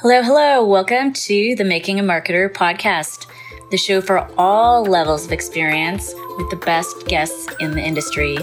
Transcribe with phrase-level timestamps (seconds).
[0.00, 0.64] Hello, hello.
[0.64, 3.26] Welcome to the Making a Marketer podcast,
[3.72, 8.36] the show for all levels of experience with the best guests in the industry.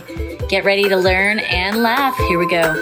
[0.49, 2.13] Get ready to learn and laugh.
[2.27, 2.73] Here we go.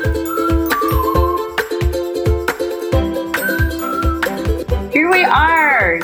[4.90, 6.00] Here we are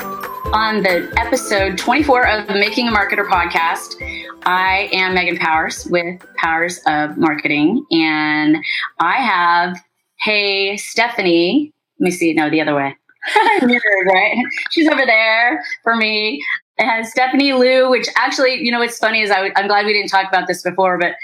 [0.54, 3.96] on the episode 24 of the Making a Marketer podcast.
[4.44, 8.58] I am Megan Powers with Powers of Marketing, and
[9.00, 9.76] I have,
[10.20, 12.32] hey, Stephanie let me see.
[12.32, 12.96] No, the other way.
[13.62, 14.36] Mirrored, right?
[14.70, 16.42] She's over there for me.
[16.78, 19.92] It has Stephanie Liu, which actually, you know, what's funny is I, I'm glad we
[19.92, 21.14] didn't talk about this before, but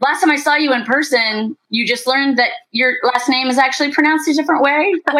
[0.00, 3.56] last time I saw you in person, you just learned that your last name is
[3.56, 4.92] actually pronounced a different way.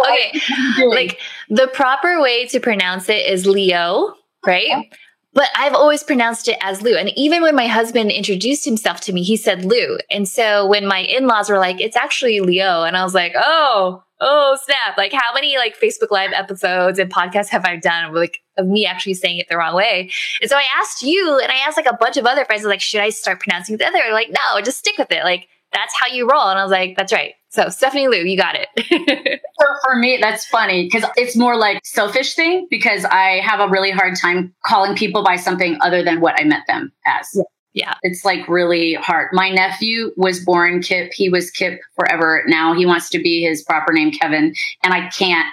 [0.00, 0.40] okay,
[0.86, 4.14] like the proper way to pronounce it is Leo,
[4.44, 4.72] right?
[4.76, 4.90] Okay.
[5.32, 6.96] But I've always pronounced it as Lou.
[6.96, 9.98] And even when my husband introduced himself to me, he said Lou.
[10.10, 12.82] And so when my in-laws were like, it's actually Leo.
[12.82, 14.96] And I was like, oh, oh snap.
[14.96, 18.86] Like how many like Facebook live episodes and podcasts have I done like of me
[18.86, 20.10] actually saying it the wrong way?
[20.40, 22.80] And so I asked you and I asked like a bunch of other friends, like,
[22.80, 24.00] should I start pronouncing the other?
[24.12, 25.22] Like, no, just stick with it.
[25.22, 26.48] Like that's how you roll.
[26.48, 27.34] And I was like, that's right.
[27.50, 28.68] So Stephanie Liu, you got it.
[29.60, 33.68] so for me, that's funny because it's more like selfish thing because I have a
[33.68, 37.28] really hard time calling people by something other than what I met them as.
[37.34, 37.42] Yeah.
[37.72, 37.94] Yeah.
[38.02, 39.28] It's like really hard.
[39.32, 41.12] My nephew was born Kip.
[41.12, 42.42] He was Kip forever.
[42.46, 45.46] Now he wants to be his proper name, Kevin, and I can't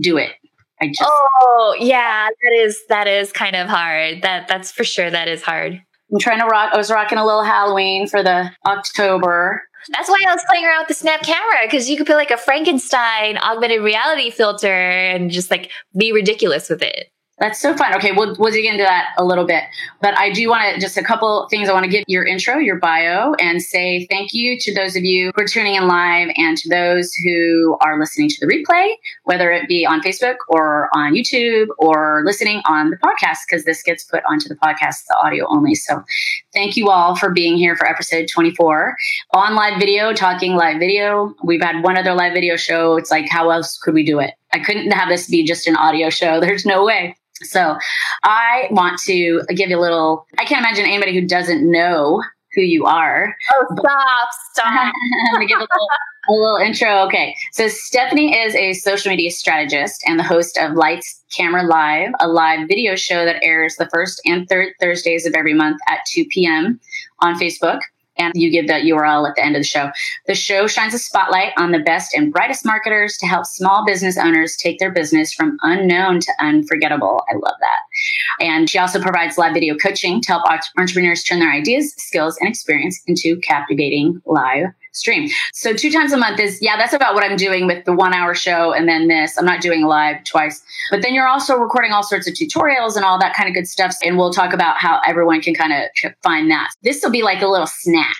[0.00, 0.32] do it.
[0.80, 4.22] I just Oh, yeah, that is that is kind of hard.
[4.22, 5.80] That that's for sure that is hard.
[6.12, 10.22] I'm trying to rock I was rocking a little Halloween for the October that's why
[10.26, 13.38] I was playing around with the Snap camera because you could put like a Frankenstein
[13.38, 17.10] augmented reality filter and just like be ridiculous with it.
[17.40, 17.94] That's so fun.
[17.94, 19.64] Okay, we'll, we'll dig into that a little bit.
[20.02, 22.58] But I do want to just a couple things I want to give your intro,
[22.58, 26.28] your bio, and say thank you to those of you who are tuning in live
[26.36, 28.92] and to those who are listening to the replay,
[29.24, 33.82] whether it be on Facebook or on YouTube or listening on the podcast, because this
[33.82, 35.74] gets put onto the podcast, the audio only.
[35.74, 36.04] So
[36.52, 38.94] thank you all for being here for episode 24
[39.32, 41.34] on live video, talking live video.
[41.42, 42.96] We've had one other live video show.
[42.96, 44.34] It's like, how else could we do it?
[44.52, 46.40] I couldn't have this be just an audio show.
[46.40, 47.16] There's no way.
[47.42, 47.78] So
[48.22, 52.22] I want to give you a little, I can't imagine anybody who doesn't know
[52.54, 53.34] who you are.
[53.54, 54.92] Oh, stop, stop.
[55.28, 55.88] I'm going to give a little,
[56.28, 57.06] a little intro.
[57.06, 57.34] Okay.
[57.52, 62.28] So Stephanie is a social media strategist and the host of Lights Camera Live, a
[62.28, 66.26] live video show that airs the first and third Thursdays of every month at 2
[66.26, 66.80] p.m.
[67.20, 67.80] on Facebook
[68.20, 69.90] and you give that URL at the end of the show.
[70.26, 74.18] The show shines a spotlight on the best and brightest marketers to help small business
[74.18, 77.22] owners take their business from unknown to unforgettable.
[77.28, 78.44] I love that.
[78.44, 80.44] And she also provides live video coaching to help
[80.78, 85.28] entrepreneurs turn their ideas, skills, and experience into captivating live stream.
[85.52, 88.12] So two times a month is yeah, that's about what I'm doing with the one
[88.12, 89.38] hour show and then this.
[89.38, 90.62] I'm not doing live twice.
[90.90, 93.68] But then you're also recording all sorts of tutorials and all that kind of good
[93.68, 93.96] stuff.
[94.04, 96.70] And we'll talk about how everyone can kind of find that.
[96.82, 98.16] This will be like a little snack.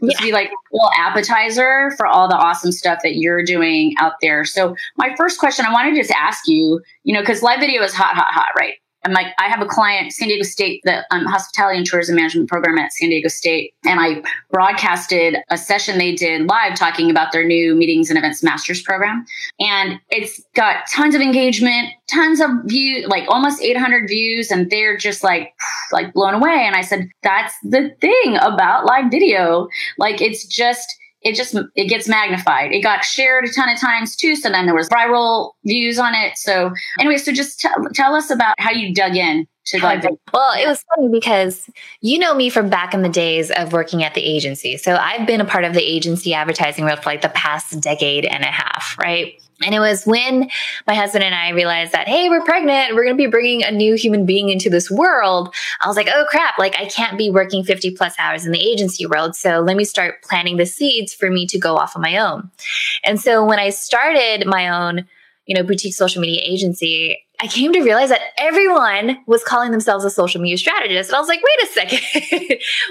[0.00, 0.20] This yeah.
[0.20, 4.14] will be like a little appetizer for all the awesome stuff that you're doing out
[4.22, 4.44] there.
[4.44, 7.82] So my first question I wanted to just ask you, you know, because live video
[7.82, 8.74] is hot, hot, hot, right?
[9.04, 12.48] I'm like, I have a client, San Diego State, the um, hospitality and tourism management
[12.48, 13.74] program at San Diego State.
[13.84, 18.42] And I broadcasted a session they did live talking about their new meetings and events
[18.42, 19.24] master's program.
[19.58, 24.50] And it's got tons of engagement, tons of views, like almost 800 views.
[24.50, 25.54] And they're just like,
[25.92, 26.64] like blown away.
[26.66, 29.68] And I said, that's the thing about live video.
[29.96, 32.72] Like, it's just, it just it gets magnified.
[32.72, 34.36] It got shared a ton of times too.
[34.36, 36.38] So then there was viral views on it.
[36.38, 40.02] So anyway, so just t- tell us about how you dug in to like.
[40.32, 41.68] Well, it was funny because
[42.00, 44.76] you know me from back in the days of working at the agency.
[44.76, 48.24] So I've been a part of the agency advertising world for like the past decade
[48.24, 49.34] and a half, right?
[49.64, 50.50] And it was when
[50.86, 52.94] my husband and I realized that, hey, we're pregnant.
[52.94, 55.54] We're going to be bringing a new human being into this world.
[55.80, 58.60] I was like, oh crap, like I can't be working 50 plus hours in the
[58.60, 59.36] agency world.
[59.36, 62.50] So let me start planting the seeds for me to go off on my own.
[63.04, 65.06] And so when I started my own,
[65.46, 70.04] you know, boutique social media agency, I came to realize that everyone was calling themselves
[70.04, 71.08] a social media strategist.
[71.08, 72.00] And I was like, wait a second,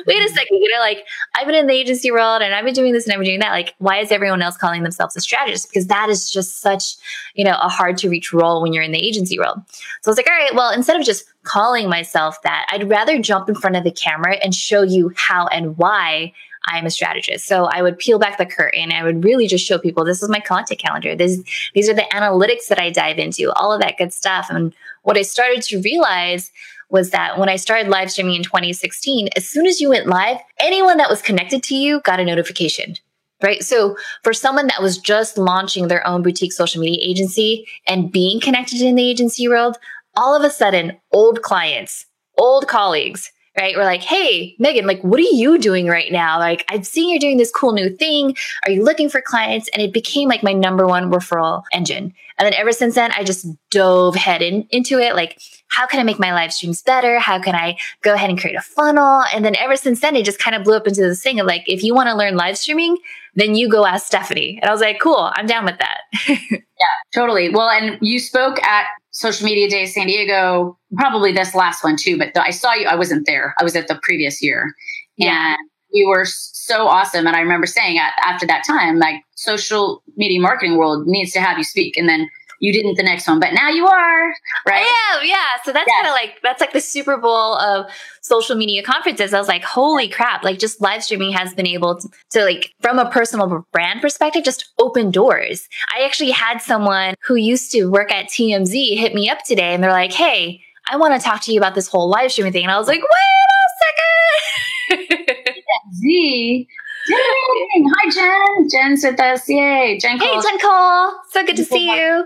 [0.07, 0.33] wait a mm-hmm.
[0.33, 0.57] second.
[0.57, 1.05] You know, like
[1.35, 3.39] I've been in the agency world and I've been doing this and I've been doing
[3.41, 3.51] that.
[3.51, 5.69] Like, why is everyone else calling themselves a strategist?
[5.69, 6.95] Because that is just such,
[7.35, 9.59] you know, a hard to reach role when you're in the agency world.
[10.01, 13.19] So I was like, all right, well, instead of just calling myself that, I'd rather
[13.19, 16.33] jump in front of the camera and show you how and why
[16.69, 17.45] I'm a strategist.
[17.45, 18.91] So I would peel back the curtain.
[18.91, 21.15] I would really just show people this is my content calendar.
[21.15, 21.41] This,
[21.73, 24.47] these are the analytics that I dive into, all of that good stuff.
[24.49, 24.73] And
[25.03, 26.51] what I started to realize
[26.89, 30.37] was that when I started live streaming in 2016, as soon as you went live,
[30.59, 32.95] anyone that was connected to you got a notification
[33.41, 33.63] right?
[33.63, 38.41] So for someone that was just launching their own boutique social media agency and being
[38.41, 39.77] connected in the agency world,
[40.17, 42.05] all of a sudden, old clients,
[42.37, 43.75] old colleagues, right?
[43.75, 46.39] We're like, hey, Megan, like, what are you doing right now?
[46.39, 48.35] Like, I've seen you're doing this cool new thing.
[48.65, 49.69] Are you looking for clients?
[49.73, 52.13] And it became like my number one referral engine.
[52.37, 55.13] And then ever since then, I just dove head in, into it.
[55.13, 57.19] Like, how can I make my live streams better?
[57.19, 59.23] How can I go ahead and create a funnel?
[59.33, 61.47] And then ever since then, it just kind of blew up into this thing of
[61.47, 62.97] like, if you want to learn live streaming,
[63.35, 64.57] then you go ask Stephanie.
[64.61, 66.01] And I was like, cool, I'm down with that.
[66.27, 66.67] yeah,
[67.13, 67.49] totally.
[67.49, 72.17] Well, and you spoke at Social Media Day San Diego, probably this last one too,
[72.17, 73.55] but I saw you, I wasn't there.
[73.59, 74.73] I was at the previous year.
[75.17, 75.53] Yeah.
[75.53, 75.57] And
[75.91, 77.25] you were so awesome.
[77.25, 81.41] And I remember saying at, after that time, like social media marketing world needs to
[81.41, 81.97] have you speak.
[81.97, 82.29] And then
[82.59, 84.33] you didn't the next one, but now you are,
[84.67, 84.85] right?
[84.85, 85.63] Yeah, yeah.
[85.63, 87.85] So that's kind of like that's like the Super Bowl of
[88.21, 89.33] social media conferences.
[89.33, 90.43] I was like, holy crap!
[90.43, 94.43] Like just live streaming has been able to, to like from a personal brand perspective,
[94.43, 95.67] just open doors.
[95.95, 99.83] I actually had someone who used to work at TMZ hit me up today, and
[99.83, 100.61] they're like, hey.
[100.91, 102.63] I want to talk to you about this whole live streaming thing.
[102.63, 105.53] And I was like, wait a second.
[105.93, 106.67] Z
[107.11, 108.69] Hi, Jen.
[108.69, 109.47] Jen's with us.
[109.49, 110.27] Yay, Jen Cole.
[110.27, 111.11] Hey, Jen Cole.
[111.29, 112.25] So good to see you.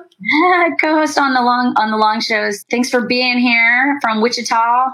[0.81, 2.63] Co-host on the long on the long shows.
[2.69, 4.87] Thanks for being here from Wichita.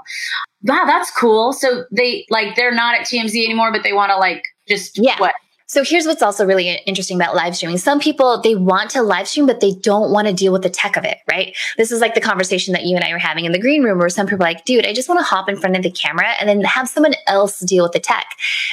[0.63, 1.53] Wow, that's cool.
[1.53, 5.19] So they like they're not at TMZ anymore, but they want to like just yeah.
[5.19, 5.33] what
[5.69, 7.77] so here's what's also really interesting about live streaming.
[7.77, 10.69] Some people, they want to live stream, but they don't want to deal with the
[10.69, 11.55] tech of it, right?
[11.77, 13.99] This is like the conversation that you and I were having in the green room
[13.99, 15.91] where some people are like, dude, I just want to hop in front of the
[15.91, 18.25] camera and then have someone else deal with the tech.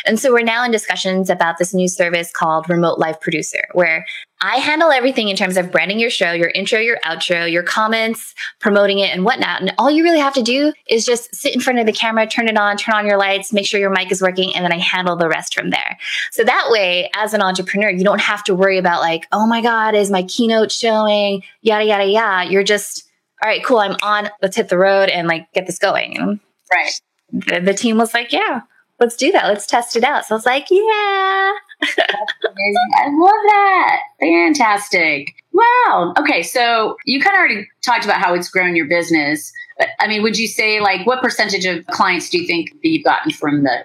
[0.06, 4.06] And so we're now in discussions about this new service called Remote Live Producer, where
[4.42, 8.34] I handle everything in terms of branding your show, your intro, your outro, your comments,
[8.60, 9.62] promoting it, and whatnot.
[9.62, 12.26] And all you really have to do is just sit in front of the camera,
[12.26, 14.72] turn it on, turn on your lights, make sure your mic is working, and then
[14.72, 15.98] I handle the rest from there.
[16.32, 19.62] So that way, as an entrepreneur, you don't have to worry about, like, oh my
[19.62, 21.42] God, is my keynote showing?
[21.62, 22.50] Yada, yada, yada.
[22.50, 23.08] You're just,
[23.42, 26.40] all right, cool, I'm on, let's hit the road and like get this going.
[26.70, 27.00] Right.
[27.32, 28.60] The, the team was like, yeah,
[29.00, 29.46] let's do that.
[29.46, 30.26] Let's test it out.
[30.26, 31.52] So I was like, yeah.
[31.82, 34.00] I love that.
[34.20, 35.34] Fantastic.
[35.52, 36.14] Wow.
[36.19, 36.43] Okay.
[36.43, 39.52] So you kind of already talked about how it's grown your business.
[39.78, 42.88] But I mean, would you say like what percentage of clients do you think that
[42.88, 43.84] you've gotten from the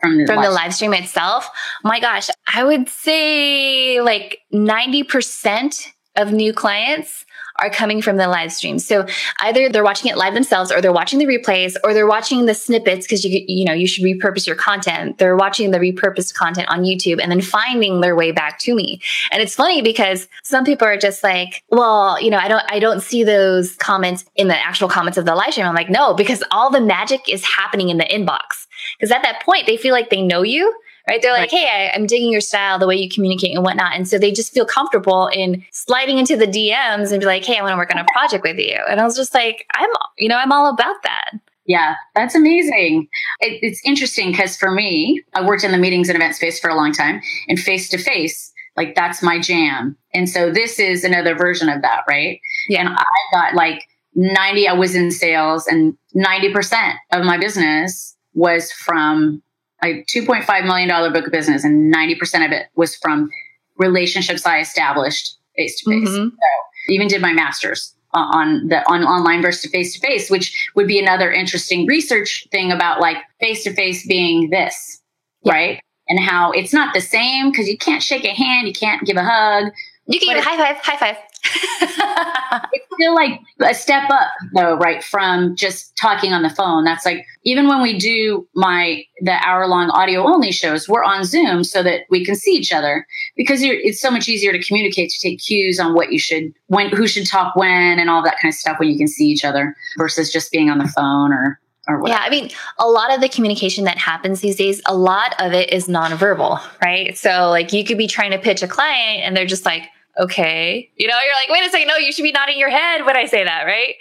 [0.00, 1.48] from the, from live, the live stream itself?
[1.52, 7.24] Oh my gosh, I would say like 90% of new clients
[7.56, 8.78] are coming from the live stream.
[8.78, 9.06] So
[9.40, 12.54] either they're watching it live themselves or they're watching the replays or they're watching the
[12.54, 15.18] snippets because you you know, you should repurpose your content.
[15.18, 19.00] They're watching the repurposed content on YouTube and then finding their way back to me.
[19.30, 22.78] And it's funny because some people are just like, well, you know, I don't I
[22.78, 25.66] don't see those comments in the actual comments of the live stream.
[25.66, 28.66] I'm like, no, because all the magic is happening in the inbox.
[28.98, 30.74] Because at that point, they feel like they know you
[31.08, 31.20] right?
[31.20, 33.94] They're like, hey, I, am digging your style, the way you communicate and whatnot.
[33.94, 37.58] And so they just feel comfortable in sliding into the DMs and be like, hey,
[37.58, 38.78] I want to work on a project with you.
[38.88, 41.32] And I was just like, I'm, you know, I'm all about that.
[41.66, 43.08] Yeah, that's amazing.
[43.40, 46.68] It, it's interesting because for me, I worked in the meetings and event space for
[46.68, 49.96] a long time and face to face, like that's my jam.
[50.12, 52.40] And so this is another version of that, right?
[52.68, 52.80] Yeah.
[52.80, 53.84] And I got like
[54.14, 59.42] 90, I was in sales and 90% of my business was from
[59.82, 63.30] a $2.5 million book of business, and 90% of it was from
[63.78, 66.08] relationships I established face to face.
[66.08, 66.28] Mm-hmm.
[66.28, 70.86] So even did my master's on the on online versus face to face, which would
[70.86, 75.00] be another interesting research thing about like face to face being this,
[75.42, 75.52] yeah.
[75.52, 75.80] right?
[76.08, 79.16] And how it's not the same because you can't shake a hand, you can't give
[79.16, 79.72] a hug.
[80.06, 81.16] You can give a high five, high five.
[82.72, 85.02] it's still like a step up though, right?
[85.02, 86.84] From just talking on the phone.
[86.84, 91.24] That's like even when we do my the hour long audio only shows, we're on
[91.24, 93.06] Zoom so that we can see each other
[93.36, 96.88] because it's so much easier to communicate to take cues on what you should when
[96.90, 99.44] who should talk when and all that kind of stuff when you can see each
[99.44, 101.58] other versus just being on the phone or
[101.88, 105.52] yeah, I mean, a lot of the communication that happens these days, a lot of
[105.52, 107.18] it is nonverbal, right?
[107.18, 110.90] So, like, you could be trying to pitch a client and they're just like, okay.
[110.96, 113.16] You know, you're like, wait a second, no, you should be nodding your head when
[113.16, 113.94] I say that, right?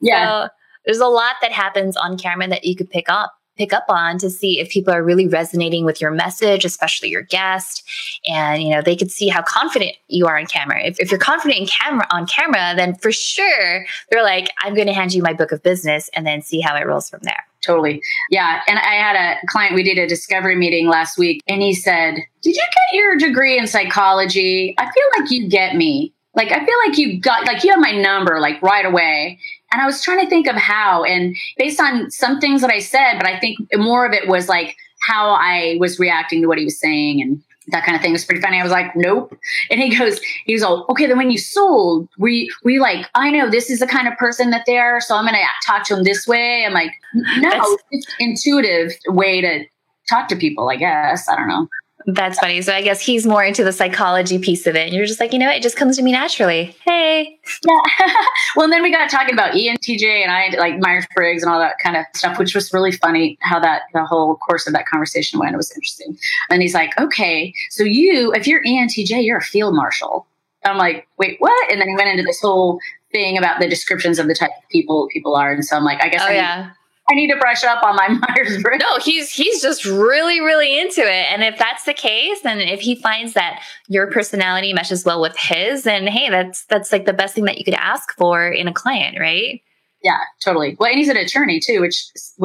[0.00, 0.46] Yeah.
[0.46, 0.48] So
[0.84, 4.16] there's a lot that happens on camera that you could pick up pick up on
[4.18, 7.82] to see if people are really resonating with your message, especially your guest.
[8.26, 10.80] And, you know, they could see how confident you are on camera.
[10.84, 14.86] If, if you're confident in camera on camera, then for sure they're like, I'm going
[14.86, 17.44] to hand you my book of business and then see how it rolls from there.
[17.64, 18.00] Totally.
[18.30, 18.62] Yeah.
[18.68, 22.14] And I had a client, we did a discovery meeting last week, and he said,
[22.42, 24.74] Did you get your degree in psychology?
[24.78, 26.14] I feel like you get me.
[26.34, 29.40] Like, I feel like you got, like, you have my number, like, right away.
[29.72, 32.78] And I was trying to think of how, and based on some things that I
[32.78, 36.58] said, but I think more of it was like how I was reacting to what
[36.58, 38.58] he was saying and that kind of thing was pretty funny.
[38.58, 39.36] I was like, nope.
[39.70, 43.30] And he goes, he was all, okay, then when you sold, we, we like, I
[43.30, 45.00] know this is the kind of person that they are.
[45.00, 46.64] So I'm going to talk to them this way.
[46.64, 49.64] I'm like, no, it's intuitive way to
[50.08, 51.28] talk to people, I guess.
[51.28, 51.68] I don't know.
[52.06, 52.62] That's funny.
[52.62, 54.86] So I guess he's more into the psychology piece of it.
[54.86, 56.76] And you're just like, you know, it just comes to me naturally.
[56.86, 57.38] Hey.
[57.66, 57.80] Yeah.
[58.56, 61.58] well, and then we got talking about ENTJ and I like Myers Briggs and all
[61.58, 64.86] that kind of stuff, which was really funny how that the whole course of that
[64.86, 65.52] conversation went.
[65.52, 66.16] It was interesting.
[66.50, 70.26] And he's like, okay, so you, if you're ENTJ, you're a field marshal.
[70.64, 71.72] I'm like, wait, what?
[71.72, 72.78] And then he went into this whole
[73.12, 75.52] thing about the descriptions of the type of people people are.
[75.52, 76.70] And so I'm like, I guess oh, I yeah.
[77.10, 78.84] I need to brush up on my Myers Briggs.
[78.88, 82.80] No, he's he's just really really into it, and if that's the case, and if
[82.80, 87.12] he finds that your personality meshes well with his, then hey, that's that's like the
[87.12, 89.60] best thing that you could ask for in a client, right?
[90.02, 90.76] Yeah, totally.
[90.78, 92.04] Well, and he's an attorney too, which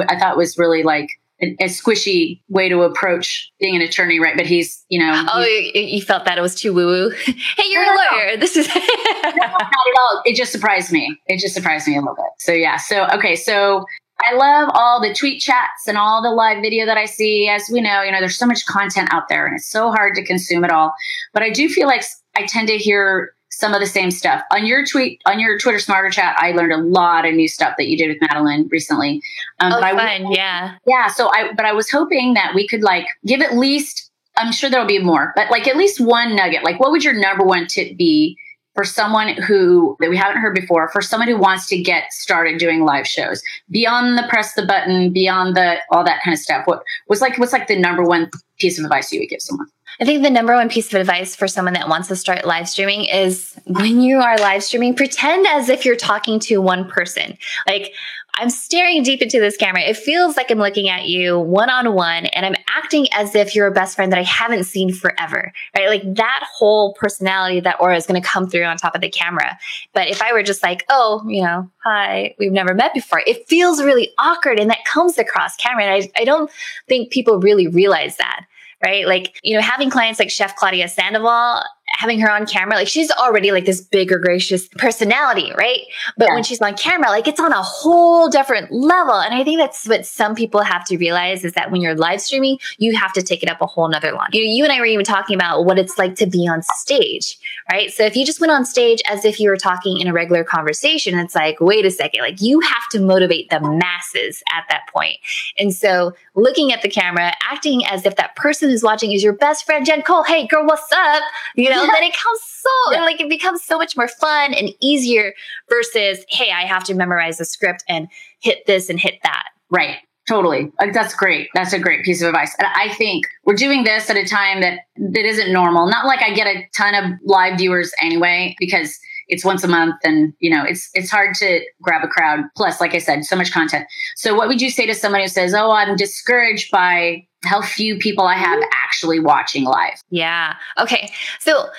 [0.10, 1.10] I thought was really like
[1.42, 4.36] a, a squishy way to approach being an attorney, right?
[4.36, 7.10] But he's, you know, oh, you, you felt that it was too woo woo.
[7.26, 8.38] hey, you're no, a lawyer.
[8.44, 10.22] This is no, not at all.
[10.26, 11.20] It just surprised me.
[11.28, 12.26] It just surprised me a little bit.
[12.40, 12.78] So yeah.
[12.78, 13.36] So okay.
[13.36, 13.86] So
[14.24, 17.48] I love all the tweet chats and all the live video that I see.
[17.48, 20.16] As we know, you know, there's so much content out there and it's so hard
[20.16, 20.94] to consume it all.
[21.34, 22.04] But I do feel like
[22.36, 25.80] I tend to hear some of the same stuff on your tweet on your Twitter
[25.80, 26.36] Smarter Chat.
[26.40, 29.22] I learned a lot of new stuff that you did with Madalyn recently.
[29.60, 31.08] Um, oh, but fun, yeah, yeah.
[31.08, 34.10] So I, but I was hoping that we could like give at least.
[34.36, 36.64] I'm sure there'll be more, but like at least one nugget.
[36.64, 38.36] Like, what would your number one tip be
[38.76, 42.58] for someone who that we haven't heard before, for someone who wants to get started
[42.58, 46.66] doing live shows beyond the press the button, beyond the all that kind of stuff?
[46.66, 49.68] What was like what's like the number one piece of advice you would give someone?
[50.00, 52.68] I think the number one piece of advice for someone that wants to start live
[52.68, 57.38] streaming is when you are live streaming, pretend as if you're talking to one person.
[57.68, 57.94] Like
[58.36, 59.82] I'm staring deep into this camera.
[59.82, 63.54] It feels like I'm looking at you one on one and I'm acting as if
[63.54, 65.88] you're a best friend that I haven't seen forever, right?
[65.88, 69.10] Like that whole personality, that aura is going to come through on top of the
[69.10, 69.58] camera.
[69.94, 73.48] But if I were just like, oh, you know, hi, we've never met before, it
[73.48, 75.84] feels really awkward and that comes across camera.
[75.84, 76.50] And I, I don't
[76.88, 78.46] think people really realize that
[78.84, 79.08] right?
[79.08, 81.64] Like, you know, having clients like Chef Claudia Sandoval,
[81.94, 85.82] having her on camera, like she's already like this bigger, gracious personality, right?
[86.18, 86.34] But yeah.
[86.34, 89.14] when she's on camera, like it's on a whole different level.
[89.14, 92.20] And I think that's what some people have to realize is that when you're live
[92.20, 94.30] streaming, you have to take it up a whole nother line.
[94.34, 96.62] You, know, you and I were even talking about what it's like to be on
[96.62, 97.38] stage,
[97.72, 97.92] right?
[97.92, 100.44] So if you just went on stage as if you were talking in a regular
[100.44, 104.88] conversation, it's like, wait a second, like you have to motivate the masses at that
[104.92, 105.18] point.
[105.58, 109.34] And so looking at the camera, acting as if that person who's watching is your
[109.34, 110.24] best friend, Jen Cole.
[110.24, 111.24] Hey, girl, what's up?
[111.56, 113.02] You know, then it comes so, yeah.
[113.02, 115.34] like, it becomes so much more fun and easier
[115.70, 118.08] versus, hey, I have to memorize the script and
[118.40, 119.50] hit this and hit that.
[119.70, 119.98] Right.
[120.28, 120.72] Totally.
[120.80, 121.50] Like, That's great.
[121.54, 122.56] That's a great piece of advice.
[122.58, 125.88] And I think we're doing this at a time that that isn't normal.
[125.88, 128.98] Not like I get a ton of live viewers anyway, because
[129.28, 132.82] it's once a month and you know it's it's hard to grab a crowd plus
[132.82, 133.86] like i said so much content
[134.16, 137.98] so what would you say to someone who says oh i'm discouraged by how few
[137.98, 141.70] people i have actually watching live yeah okay so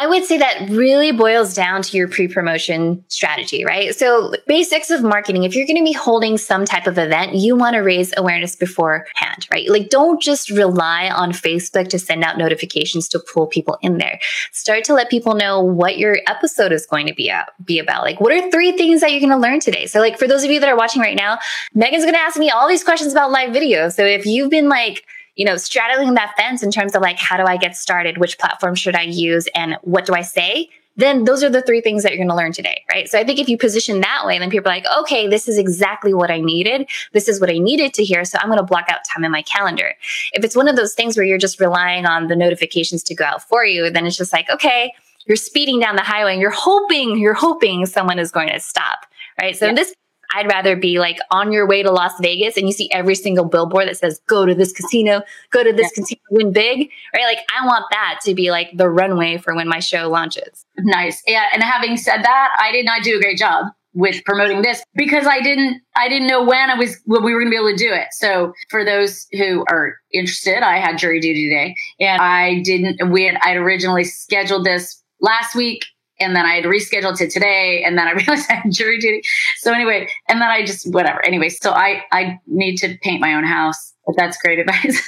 [0.00, 3.94] I would say that really boils down to your pre promotion strategy, right?
[3.94, 7.54] So, basics of marketing, if you're going to be holding some type of event, you
[7.54, 9.68] want to raise awareness beforehand, right?
[9.68, 14.18] Like, don't just rely on Facebook to send out notifications to pull people in there.
[14.50, 18.02] Start to let people know what your episode is going to be, out, be about.
[18.02, 19.86] Like, what are three things that you're going to learn today?
[19.86, 21.38] So, like, for those of you that are watching right now,
[21.72, 23.90] Megan's going to ask me all these questions about live video.
[23.90, 25.04] So, if you've been like,
[25.36, 28.18] you know, straddling that fence in terms of like, how do I get started?
[28.18, 29.48] Which platform should I use?
[29.54, 30.70] And what do I say?
[30.96, 33.08] Then those are the three things that you're going to learn today, right?
[33.08, 35.58] So I think if you position that way, then people are like, okay, this is
[35.58, 36.88] exactly what I needed.
[37.12, 38.24] This is what I needed to hear.
[38.24, 39.94] So I'm going to block out time in my calendar.
[40.32, 43.24] If it's one of those things where you're just relying on the notifications to go
[43.24, 44.92] out for you, then it's just like, okay,
[45.26, 49.06] you're speeding down the highway and you're hoping, you're hoping someone is going to stop,
[49.40, 49.56] right?
[49.56, 49.70] So yeah.
[49.70, 49.94] in this
[50.34, 53.44] I'd rather be like on your way to Las Vegas and you see every single
[53.44, 56.02] billboard that says, go to this casino, go to this yeah.
[56.02, 57.24] casino, win big, right?
[57.24, 60.64] Like, I want that to be like the runway for when my show launches.
[60.78, 61.22] Nice.
[61.26, 61.46] Yeah.
[61.52, 65.26] And having said that, I did not do a great job with promoting this because
[65.26, 67.70] I didn't I didn't know when I was when we were going to be able
[67.70, 68.08] to do it.
[68.10, 73.10] So for those who are interested, I had jury duty today, and I didn't.
[73.10, 75.84] We had I originally scheduled this last week
[76.20, 79.22] and then I had rescheduled to today, and then I realized I had jury duty.
[79.58, 81.24] So anyway, and then I just whatever.
[81.24, 83.92] Anyway, so I I need to paint my own house.
[84.06, 85.02] But that's great advice,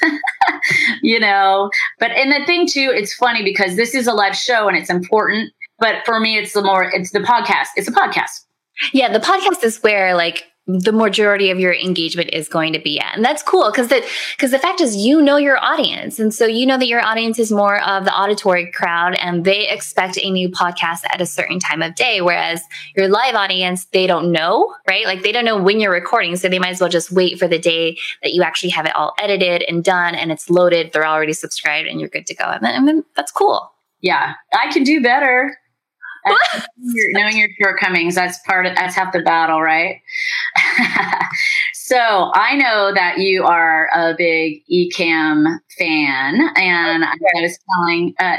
[1.03, 1.71] you know.
[1.99, 4.91] But and the thing too, it's funny because this is a live show and it's
[4.91, 5.53] important.
[5.79, 7.69] But for me, it's the more it's the podcast.
[7.77, 8.45] It's a podcast.
[8.93, 12.99] Yeah, the podcast is where like the majority of your engagement is going to be
[12.99, 13.15] at.
[13.15, 14.03] And that's cool because that
[14.37, 16.19] because the fact is you know your audience.
[16.19, 19.69] And so you know that your audience is more of the auditory crowd and they
[19.69, 22.21] expect a new podcast at a certain time of day.
[22.21, 22.63] Whereas
[22.97, 25.05] your live audience, they don't know, right?
[25.05, 26.35] Like they don't know when you're recording.
[26.35, 28.97] So they might as well just wait for the day that you actually have it
[28.97, 30.93] all edited and done and it's loaded.
[30.93, 32.45] They're already subscribed and you're good to go.
[32.45, 33.73] And then, and then that's cool.
[34.01, 34.35] Yeah.
[34.53, 35.57] I can do better
[37.13, 40.01] knowing your shortcomings that's part of that's half the battle right?
[41.75, 48.37] So i know that you are a big ecamm fan and i was telling uh,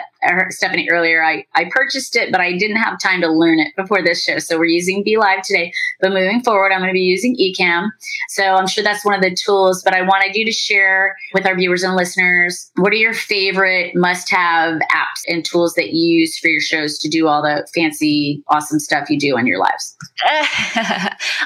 [0.50, 4.02] stephanie earlier I, I purchased it but i didn't have time to learn it before
[4.02, 7.00] this show so we're using Be Live today but moving forward i'm going to be
[7.02, 7.90] using Ecamm.
[8.30, 11.46] so i'm sure that's one of the tools but i wanted you to share with
[11.46, 16.20] our viewers and listeners what are your favorite must have apps and tools that you
[16.20, 19.60] use for your shows to do all the fancy, awesome stuff you do in your
[19.60, 19.96] lives?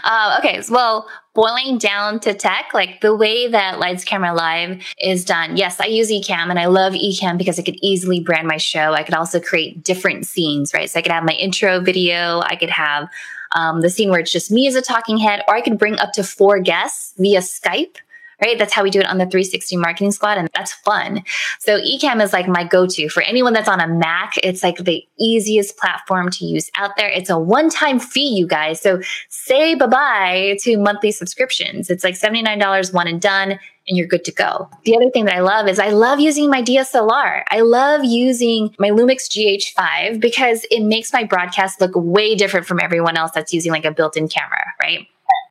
[0.04, 5.24] uh, okay, well, boiling down to tech, like the way that Lights Camera Live is
[5.24, 5.58] done.
[5.58, 8.94] Yes, I use Ecamm and I love Ecamm because I could easily brand my show.
[8.94, 10.90] I could also create different scenes, right?
[10.90, 13.10] So I could have my intro video, I could have
[13.54, 16.00] um, the scene where it's just me as a talking head, or I could bring
[16.00, 17.98] up to four guests via Skype
[18.42, 18.58] right?
[18.58, 20.38] That's how we do it on the 360 marketing squad.
[20.38, 21.24] And that's fun.
[21.60, 24.34] So Ecamm is like my go-to for anyone that's on a Mac.
[24.44, 27.10] It's like the easiest platform to use out there.
[27.10, 28.82] It's a one-time fee, you guys.
[28.82, 31.90] So say bye-bye to monthly subscriptions.
[31.90, 34.70] It's like $79 one and done and you're good to go.
[34.86, 37.44] The other thing that I love is I love using my DSLR.
[37.50, 42.80] I love using my Lumix GH5 because it makes my broadcast look way different from
[42.80, 45.08] everyone else that's using like a built-in camera, right?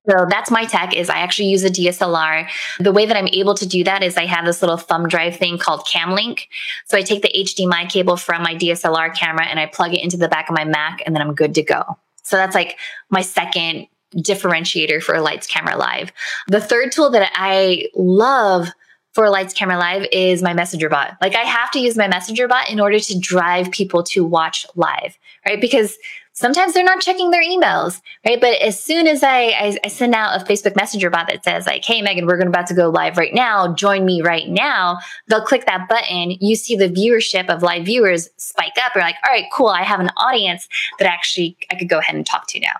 [0.09, 2.49] So that's my tech is I actually use a DSLR.
[2.78, 5.37] The way that I'm able to do that is I have this little thumb drive
[5.37, 6.47] thing called CamLink.
[6.87, 10.16] So I take the HDMI cable from my DSLR camera and I plug it into
[10.16, 11.85] the back of my Mac and then I'm good to go.
[12.23, 12.78] So that's like
[13.11, 16.12] my second differentiator for Lights Camera Live.
[16.49, 18.69] The third tool that I love
[19.12, 21.16] for Lights Camera Live is my Messenger bot.
[21.21, 24.64] Like I have to use my Messenger bot in order to drive people to watch
[24.76, 25.61] live, right?
[25.61, 25.97] Because
[26.40, 28.40] sometimes they're not checking their emails, right?
[28.40, 31.67] But as soon as I, I, I, send out a Facebook Messenger bot that says
[31.67, 33.73] like, "Hey, Megan, we're going about to go live right now.
[33.75, 36.36] Join me right now." They'll click that button.
[36.41, 38.93] You see the viewership of live viewers spike up.
[38.95, 39.69] You're like, "All right, cool.
[39.69, 42.75] I have an audience that actually I could go ahead and talk to now."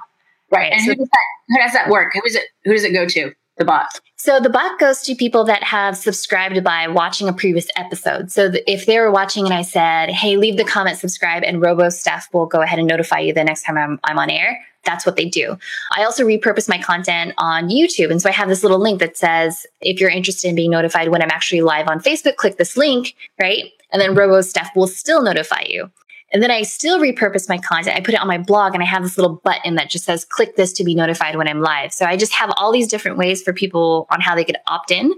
[0.50, 0.72] Right.
[0.72, 2.12] And so, who, does that, who does that work?
[2.14, 2.44] Who is it?
[2.64, 3.32] Who does it go to?
[3.58, 4.00] The bot.
[4.22, 8.30] So the bot goes to people that have subscribed by watching a previous episode.
[8.30, 11.88] So if they were watching and I said, "Hey, leave the comment, subscribe," and Robo
[11.88, 14.62] Steph will go ahead and notify you the next time I'm, I'm on air.
[14.85, 15.56] That's what they do.
[15.96, 18.11] I also repurpose my content on YouTube.
[18.11, 21.09] And so I have this little link that says, if you're interested in being notified
[21.09, 23.72] when I'm actually live on Facebook, click this link, right?
[23.90, 25.90] And then Robo Steph will still notify you.
[26.32, 27.96] And then I still repurpose my content.
[27.96, 30.24] I put it on my blog and I have this little button that just says
[30.24, 31.92] click this to be notified when I'm live.
[31.92, 34.90] So I just have all these different ways for people on how they could opt
[34.90, 35.12] in.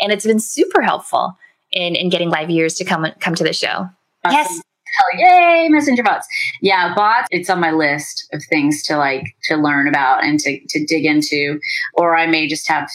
[0.00, 1.36] And it's been super helpful
[1.72, 3.88] in, in getting live viewers to come come to the show.
[4.24, 4.32] Awesome.
[4.32, 4.62] Yes.
[4.98, 6.28] Hell yay, messenger bots.
[6.60, 10.60] Yeah, bots, it's on my list of things to like to learn about and to
[10.68, 11.58] to dig into.
[11.94, 12.90] Or I may just have,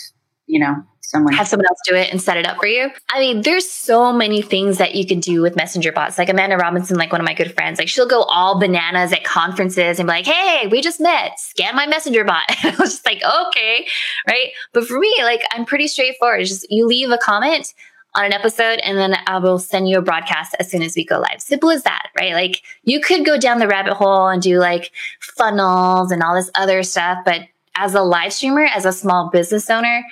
[0.45, 0.75] you know,
[1.07, 2.89] someone have someone else do it and set it up for you.
[3.09, 6.17] I mean, there's so many things that you can do with messenger bots.
[6.17, 9.23] Like Amanda Robinson, like one of my good friends, like she'll go all bananas at
[9.23, 11.39] conferences and be like, "Hey, we just met.
[11.39, 13.87] Scan my messenger bot." I was just like, "Okay,
[14.27, 16.41] right." But for me, like I'm pretty straightforward.
[16.41, 17.73] It's just you leave a comment
[18.15, 21.05] on an episode and then I will send you a broadcast as soon as we
[21.05, 21.39] go live.
[21.39, 22.33] Simple as that, right?
[22.33, 26.49] Like you could go down the rabbit hole and do like funnels and all this
[26.55, 27.41] other stuff, but
[27.75, 30.03] as a live streamer, as a small business owner,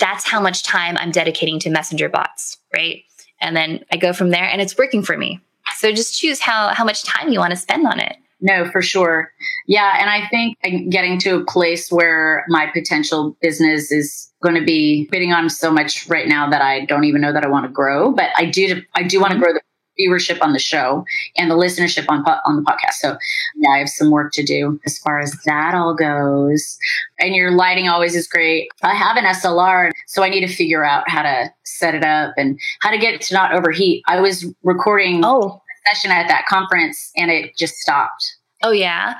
[0.00, 3.02] that's how much time I'm dedicating to messenger bots, right?
[3.40, 5.40] And then I go from there and it's working for me.
[5.76, 8.16] So just choose how how much time you want to spend on it.
[8.42, 9.30] No, for sure.
[9.66, 14.54] Yeah, and I think I'm getting to a place where my potential business is going
[14.54, 17.48] to be bidding on so much right now that I don't even know that I
[17.48, 19.44] want to grow, but I do I do want to mm-hmm.
[19.44, 19.60] grow the
[20.00, 21.04] viewership on the show
[21.36, 22.94] and the listenership on on the podcast.
[22.94, 23.16] So
[23.56, 26.78] yeah, I have some work to do as far as that all goes.
[27.18, 28.68] And your lighting always is great.
[28.82, 32.34] I have an SLR, so I need to figure out how to set it up
[32.36, 34.02] and how to get it to not overheat.
[34.06, 35.62] I was recording oh.
[35.86, 38.36] a session at that conference and it just stopped.
[38.62, 39.18] Oh, yeah.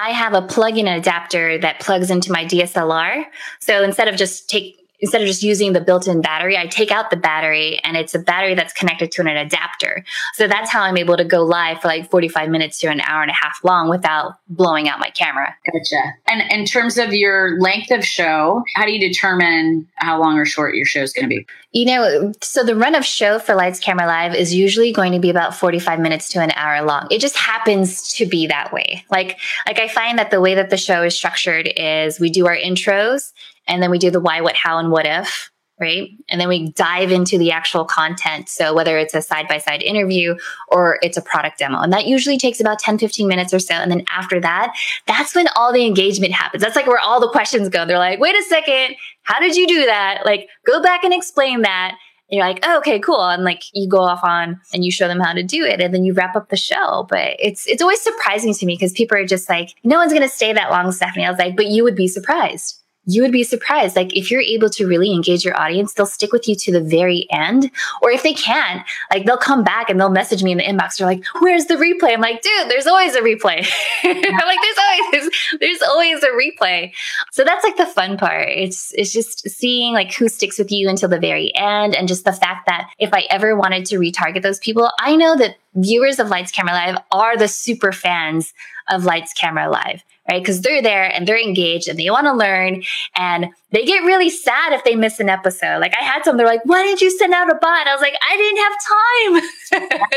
[0.00, 3.24] I have a plug in adapter that plugs into my DSLR.
[3.60, 7.10] So instead of just take instead of just using the built-in battery, I take out
[7.10, 10.04] the battery and it's a battery that's connected to an adapter.
[10.34, 13.22] So that's how I'm able to go live for like 45 minutes to an hour
[13.22, 15.54] and a half long without blowing out my camera.
[15.66, 16.14] Gotcha.
[16.26, 20.44] And in terms of your length of show, how do you determine how long or
[20.44, 21.46] short your show is going to be?
[21.72, 25.20] You know, so the run of show for Lights Camera Live is usually going to
[25.20, 27.06] be about 45 minutes to an hour long.
[27.10, 29.04] It just happens to be that way.
[29.08, 32.46] Like like I find that the way that the show is structured is we do
[32.46, 33.32] our intros
[33.66, 36.10] and then we do the why, what, how and what if right?
[36.28, 38.48] And then we dive into the actual content.
[38.48, 40.36] So whether it's a side by side interview
[40.68, 41.80] or it's a product demo.
[41.80, 43.74] And that usually takes about 10, 15 minutes or so.
[43.74, 46.62] And then after that, that's when all the engagement happens.
[46.62, 47.86] That's like where all the questions go.
[47.86, 50.26] They're like, wait a second, how did you do that?
[50.26, 51.96] Like, go back and explain that.
[52.30, 53.24] And you're like, oh, okay, cool.
[53.24, 55.92] And like you go off on and you show them how to do it and
[55.92, 57.06] then you wrap up the show.
[57.08, 60.28] But it's it's always surprising to me because people are just like, no one's gonna
[60.28, 61.24] stay that long, Stephanie.
[61.24, 63.96] I was like, but you would be surprised you would be surprised.
[63.96, 66.82] Like if you're able to really engage your audience, they'll stick with you to the
[66.82, 67.70] very end.
[68.02, 70.96] Or if they can't, like they'll come back and they'll message me in the inbox.
[70.96, 73.66] They're like, "Where's the replay?" I'm like, "Dude, there's always a replay."
[74.04, 76.92] I'm like, "There's always there's always a replay."
[77.32, 78.48] So that's like the fun part.
[78.48, 82.24] It's it's just seeing like who sticks with you until the very end, and just
[82.24, 86.18] the fact that if I ever wanted to retarget those people, I know that viewers
[86.18, 88.52] of Lights Camera Live are the super fans
[88.90, 90.42] of Lights Camera Live right?
[90.42, 92.82] Because they're there and they're engaged and they want to learn
[93.16, 95.78] and they get really sad if they miss an episode.
[95.80, 97.86] Like I had some, they're like, why didn't you send out a bot?
[97.86, 100.10] I was like, I didn't have time,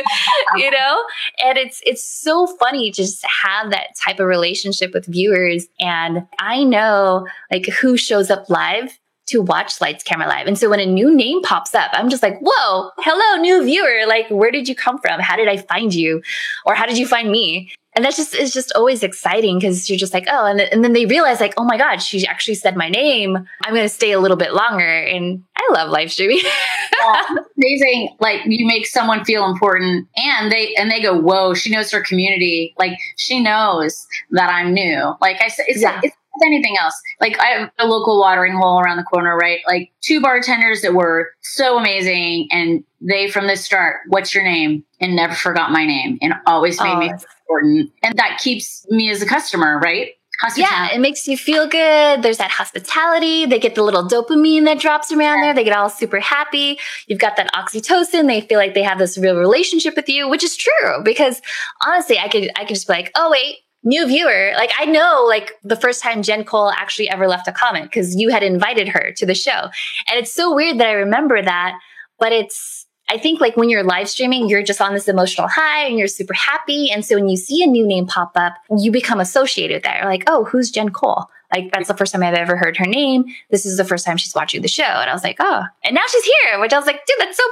[0.62, 1.04] you know?
[1.44, 5.68] And it's, it's so funny to just have that type of relationship with viewers.
[5.80, 10.48] And I know like who shows up live to watch Lights Camera Live.
[10.48, 14.06] And so when a new name pops up, I'm just like, whoa, hello, new viewer.
[14.06, 15.22] Like, where did you come from?
[15.22, 16.22] How did I find you?
[16.66, 17.72] Or how did you find me?
[17.95, 20.93] And that's just it's just always exciting because you're just like oh and, and then
[20.93, 24.12] they realize like oh my god she actually said my name i'm going to stay
[24.12, 27.23] a little bit longer and i love live streaming yeah,
[27.58, 31.91] amazing like you make someone feel important and they and they go whoa she knows
[31.91, 35.99] her community like she knows that i'm new like i said it's, yeah.
[36.03, 36.99] it's anything else.
[37.21, 39.60] Like I have a local watering hole around the corner, right?
[39.67, 44.84] Like two bartenders that were so amazing and they from the start, what's your name?
[44.99, 47.13] And never forgot my name and always made oh, me
[47.54, 47.92] important.
[48.02, 50.12] And that keeps me as a customer, right?
[50.58, 52.22] Yeah, it makes you feel good.
[52.22, 53.46] There's that hospitality.
[53.46, 55.54] They get the little dopamine that drops around there.
[55.54, 56.80] They get all super happy.
[57.08, 58.28] You've got that oxytocin.
[58.28, 61.42] They feel like they have this real relationship with you, which is true because
[61.86, 65.24] honestly, I could I could just be like, "Oh wait, new viewer." Like I know
[65.30, 68.89] like the first time Jen Cole actually ever left a comment cuz you had invited
[68.89, 69.70] her to the show.
[70.10, 71.74] And it's so weird that I remember that,
[72.20, 75.86] but it's I think like when you're live streaming, you're just on this emotional high
[75.86, 76.89] and you're super happy.
[76.89, 80.02] And so when you see a new name pop up, you become associated there.
[80.04, 81.30] Like, oh, who's Jen Cole?
[81.54, 83.26] Like that's the first time I've ever heard her name.
[83.52, 84.84] This is the first time she's watching the show.
[84.84, 87.38] And I was like, oh, and now she's here, which I was like, dude, that's
[87.38, 87.44] so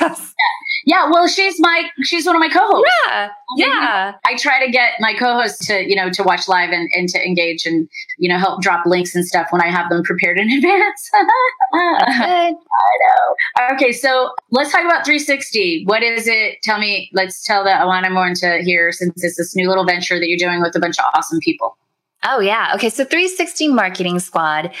[0.00, 0.32] badass.
[0.84, 2.90] Yeah, well, she's my she's one of my co-hosts.
[3.06, 4.12] Yeah, yeah.
[4.24, 7.22] I try to get my co-hosts to you know to watch live and, and to
[7.22, 10.50] engage and you know help drop links and stuff when I have them prepared in
[10.56, 11.10] advance.
[11.74, 13.74] I know.
[13.74, 15.84] Okay, so let's talk about 360.
[15.84, 16.62] What is it?
[16.62, 17.10] Tell me.
[17.12, 20.38] Let's tell the Alana more into here since it's this new little venture that you're
[20.38, 21.76] doing with a bunch of awesome people.
[22.24, 22.72] Oh yeah.
[22.74, 22.90] Okay.
[22.90, 24.72] So 360 Marketing Squad.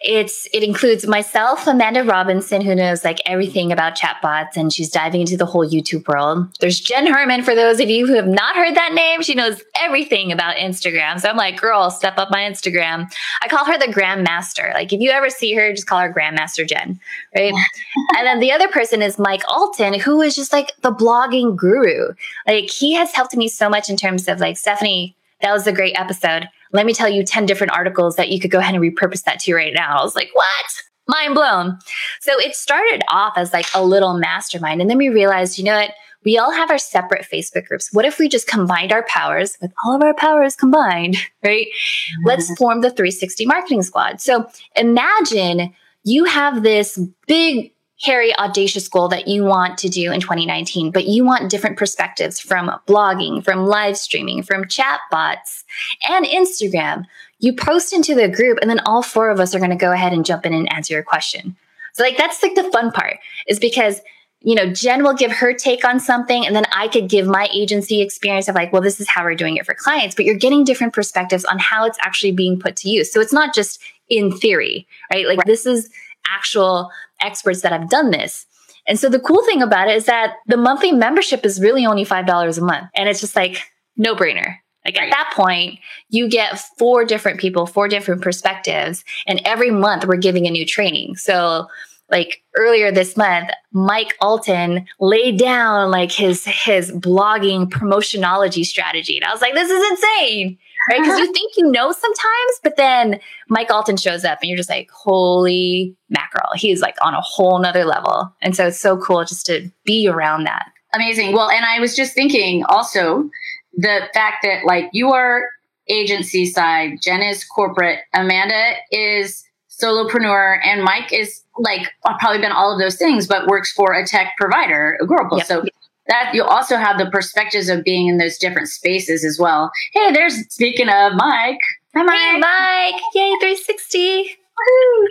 [0.00, 5.22] It's it includes myself, Amanda Robinson, who knows like everything about chatbots, and she's diving
[5.22, 6.46] into the whole YouTube world.
[6.60, 7.42] There's Jen Herman.
[7.42, 11.20] For those of you who have not heard that name, she knows everything about Instagram.
[11.20, 13.12] So I'm like, girl, step up my Instagram.
[13.42, 14.72] I call her the Grandmaster.
[14.72, 17.00] Like if you ever see her, just call her Grandmaster Jen,
[17.34, 17.52] right?
[18.16, 22.14] and then the other person is Mike Allton, who is just like the blogging guru.
[22.46, 25.16] Like he has helped me so much in terms of like Stephanie.
[25.42, 28.50] That was a great episode let me tell you 10 different articles that you could
[28.50, 29.96] go ahead and repurpose that to right now.
[29.96, 30.82] I was like, what?
[31.06, 31.78] Mind blown.
[32.20, 34.80] So it started off as like a little mastermind.
[34.80, 35.92] And then we realized, you know what?
[36.24, 37.92] We all have our separate Facebook groups.
[37.92, 41.66] What if we just combined our powers with all of our powers combined, right?
[41.68, 42.26] Mm-hmm.
[42.26, 44.20] Let's form the 360 marketing squad.
[44.20, 47.73] So imagine you have this big
[48.04, 52.38] hairy, audacious goal that you want to do in 2019, but you want different perspectives
[52.38, 55.64] from blogging, from live streaming, from chat bots,
[56.08, 57.04] and Instagram.
[57.38, 59.92] You post into the group, and then all four of us are going to go
[59.92, 61.56] ahead and jump in and answer your question.
[61.94, 64.00] So, like, that's like the fun part is because
[64.46, 67.48] you know, Jen will give her take on something, and then I could give my
[67.50, 70.34] agency experience of like, well, this is how we're doing it for clients, but you're
[70.34, 73.10] getting different perspectives on how it's actually being put to use.
[73.10, 75.26] So it's not just in theory, right?
[75.26, 75.46] Like, right.
[75.46, 75.88] this is
[76.28, 76.90] actual
[77.24, 78.46] experts that have done this.
[78.86, 82.04] And so the cool thing about it is that the monthly membership is really only
[82.04, 82.90] $5 a month.
[82.94, 83.62] And it's just like
[83.96, 84.56] no brainer.
[84.84, 90.06] Like at that point, you get four different people, four different perspectives, and every month
[90.06, 91.16] we're giving a new training.
[91.16, 91.68] So
[92.10, 99.16] like earlier this month, Mike Allton laid down like his his blogging promotionology strategy.
[99.16, 100.58] And I was like, this is insane.
[100.88, 101.00] Right.
[101.00, 101.32] Because you uh-huh.
[101.32, 105.96] think you know sometimes, but then Mike Allton shows up and you're just like, holy
[106.10, 106.50] mackerel.
[106.54, 108.34] He's like on a whole nother level.
[108.42, 110.66] And so it's so cool just to be around that.
[110.92, 111.32] Amazing.
[111.32, 113.28] Well, and I was just thinking also
[113.76, 115.48] the fact that like you are
[115.88, 122.72] agency side, Jen is corporate, Amanda is solopreneur, and Mike is like probably been all
[122.72, 125.38] of those things, but works for a tech provider, Agorapulse.
[125.38, 125.46] Yep.
[125.46, 125.64] So
[126.08, 129.70] that you also have the perspectives of being in those different spaces as well.
[129.92, 131.58] Hey, there's speaking of Mike.
[131.94, 132.18] Hi, Mike.
[132.18, 133.02] Hey, Mike.
[133.14, 134.36] Yay, 360.
[134.56, 135.08] Woo.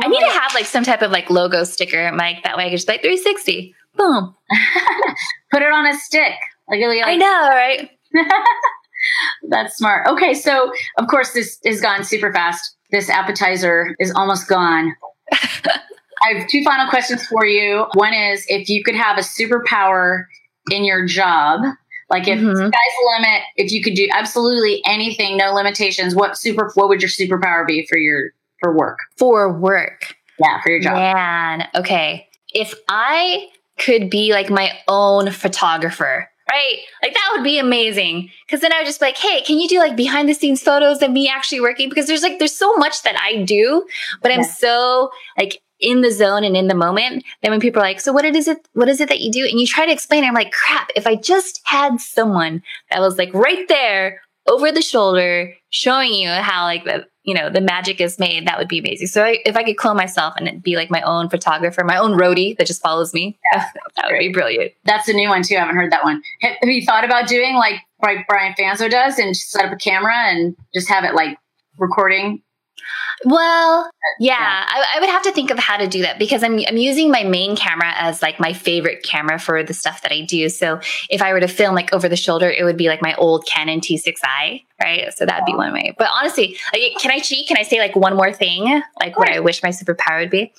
[0.00, 2.42] I need to have like some type of like logo sticker, Mike.
[2.44, 3.74] That way I can just like 360.
[3.96, 4.34] Boom.
[5.50, 6.34] Put it on a stick.
[6.68, 7.90] Like, like I know, right?
[9.48, 10.06] That's smart.
[10.08, 12.76] Okay, so of course this has gone super fast.
[12.90, 14.94] This appetizer is almost gone.
[16.24, 17.86] I have two final questions for you.
[17.94, 20.24] One is if you could have a superpower
[20.70, 21.62] in your job,
[22.10, 22.56] like if mm-hmm.
[22.56, 27.00] sky's the limit, if you could do absolutely anything, no limitations, what super what would
[27.00, 28.30] your superpower be for your
[28.60, 28.98] for work?
[29.16, 30.14] For work.
[30.38, 30.94] Yeah, for your job.
[30.94, 32.28] Man, okay.
[32.52, 36.78] If I could be like my own photographer, right?
[37.02, 38.30] Like that would be amazing.
[38.48, 40.62] Cause then I would just be like, hey, can you do like behind the scenes
[40.62, 41.88] photos of me actually working?
[41.88, 43.86] Because there's like, there's so much that I do,
[44.20, 44.38] but yeah.
[44.38, 47.24] I'm so like in the zone and in the moment.
[47.42, 49.44] Then when people are like, so what is it, what is it that you do?
[49.44, 53.18] And you try to explain, I'm like, crap, if I just had someone that was
[53.18, 58.00] like right there over the shoulder showing you how like the you know the magic
[58.00, 60.74] is made that would be amazing so I, if i could clone myself and be
[60.74, 63.64] like my own photographer my own roadie that just follows me yeah,
[63.96, 66.56] that would be brilliant that's a new one too i haven't heard that one have,
[66.60, 70.16] have you thought about doing like like brian fanzo does and set up a camera
[70.16, 71.38] and just have it like
[71.78, 72.42] recording
[73.24, 74.66] well, yeah, yeah.
[74.68, 77.10] I, I, would have to think of how to do that because I'm I'm using
[77.10, 80.48] my main camera as like my favorite camera for the stuff that I do.
[80.48, 83.14] So if I were to film like over the shoulder, it would be like my
[83.14, 85.14] old Canon T6i, right?
[85.14, 85.94] So that'd be one way.
[85.98, 87.48] But honestly, like, can I cheat?
[87.48, 88.82] Can I say like one more thing?
[89.00, 90.52] Like what I wish my superpower would be?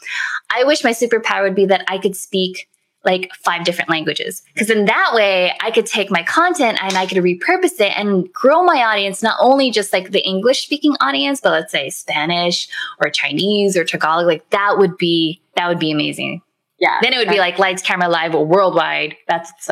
[0.49, 2.69] I wish my superpower would be that I could speak
[3.05, 4.41] like five different languages.
[4.53, 8.31] Because in that way, I could take my content and I could repurpose it and
[8.33, 12.69] grow my audience, not only just like the English speaking audience, but let's say Spanish
[12.99, 14.25] or Chinese or Tagalog.
[14.25, 16.41] Like that would be, that would be amazing.
[16.79, 16.99] Yeah.
[17.01, 19.15] Then it would be like lights, camera, live worldwide.
[19.27, 19.69] That's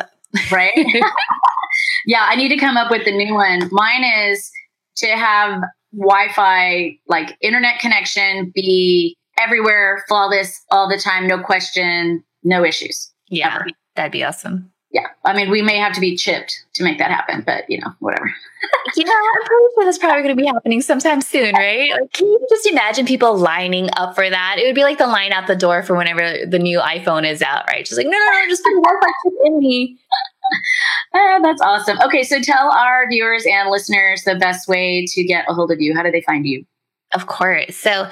[0.50, 0.72] right.
[2.06, 2.26] yeah.
[2.28, 3.68] I need to come up with the new one.
[3.70, 4.50] Mine is
[4.96, 5.62] to have
[5.94, 13.11] Wi Fi, like internet connection, be everywhere, flawless all the time, no question, no issues.
[13.32, 13.66] Yeah, ever.
[13.96, 14.70] that'd be awesome.
[14.90, 17.80] Yeah, I mean, we may have to be chipped to make that happen, but you
[17.80, 18.26] know, whatever.
[18.94, 21.90] yeah, I'm pretty sure that's probably going to be happening sometime soon, right?
[21.92, 24.56] Like, can you just imagine people lining up for that?
[24.58, 27.40] It would be like the line out the door for whenever the new iPhone is
[27.40, 27.86] out, right?
[27.86, 28.72] Just like, no, no, no, just put
[29.24, 29.98] chip in me.
[31.14, 31.98] Ah, that's awesome.
[32.04, 35.80] Okay, so tell our viewers and listeners the best way to get a hold of
[35.80, 35.94] you.
[35.94, 36.66] How do they find you?
[37.14, 37.76] Of course.
[37.76, 38.10] So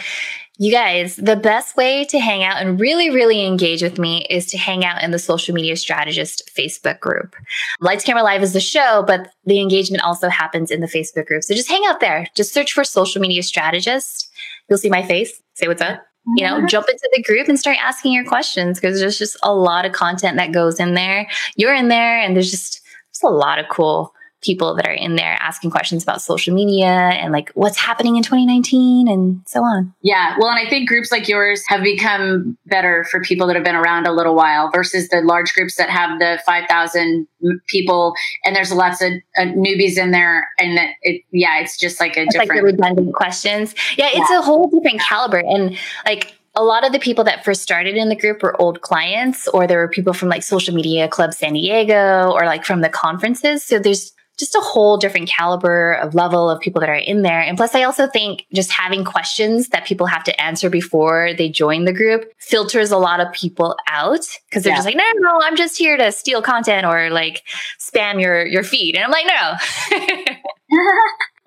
[0.61, 4.45] you guys, the best way to hang out and really, really engage with me is
[4.45, 7.35] to hang out in the Social Media Strategist Facebook group.
[7.81, 11.45] Lights Camera Live is the show, but the engagement also happens in the Facebook group.
[11.45, 12.27] So just hang out there.
[12.37, 14.31] Just search for Social Media Strategist.
[14.69, 15.41] You'll see my face.
[15.55, 16.03] Say what's up.
[16.37, 19.55] You know, jump into the group and start asking your questions because there's just a
[19.55, 21.27] lot of content that goes in there.
[21.57, 24.13] You're in there, and there's just, just a lot of cool
[24.43, 28.23] people that are in there asking questions about social media and like what's happening in
[28.23, 29.93] 2019 and so on.
[30.03, 30.35] Yeah.
[30.39, 33.77] Well, and I think groups like yours have become better for people that have been
[33.77, 37.27] around a little while versus the large groups that have the 5,000
[37.69, 40.49] people and there's lots of uh, newbies in there.
[40.59, 42.63] And that it, yeah, it's just like a it's different.
[42.63, 43.75] Like redundant questions.
[43.99, 44.09] Yeah.
[44.09, 44.39] It's yeah.
[44.39, 45.39] a whole different caliber.
[45.39, 45.77] And
[46.07, 49.47] like, a lot of the people that first started in the group were old clients,
[49.47, 52.89] or there were people from like Social Media Club San Diego, or like from the
[52.89, 53.63] conferences.
[53.63, 57.41] So there's just a whole different caliber of level of people that are in there.
[57.41, 61.49] And plus, I also think just having questions that people have to answer before they
[61.49, 64.77] join the group filters a lot of people out because they're yeah.
[64.77, 67.43] just like, no, no, no, I'm just here to steal content or like
[67.79, 68.97] spam your your feed.
[68.97, 70.35] And I'm like, no.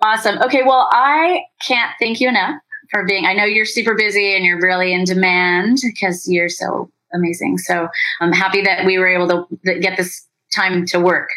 [0.00, 0.40] awesome.
[0.42, 2.54] Okay, well, I can't thank you enough
[2.90, 3.26] for being.
[3.26, 7.58] I know you're super busy and you're really in demand because you're so amazing.
[7.58, 7.88] So
[8.20, 9.28] I'm happy that we were able
[9.64, 11.30] to get this time to work.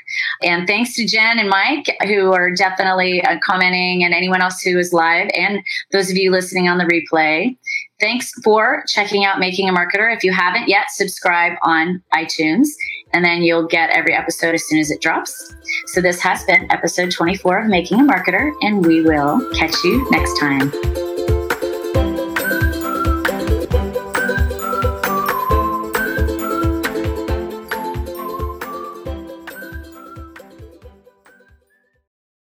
[0.44, 4.78] And thanks to Jen and Mike, who are definitely uh, commenting, and anyone else who
[4.78, 7.58] is live, and those of you listening on the replay.
[8.00, 10.16] Thanks for checking out Making a Marketer.
[10.16, 12.68] If you haven't yet, subscribe on iTunes.
[13.14, 15.56] and then you'll get every episode as soon as it drops.
[15.88, 20.06] So this has been episode 24 of Making a Marketer, and we will catch you
[20.12, 21.07] next time.